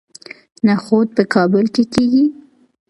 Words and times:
نخود 0.67 1.07
په 1.15 1.23
کابل 1.33 1.65
کې 1.75 1.83
کیږي 1.93 2.25